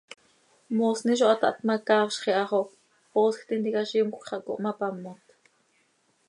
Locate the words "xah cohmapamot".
4.27-5.23